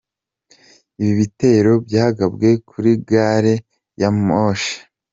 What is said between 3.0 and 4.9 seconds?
Gari ya moshi.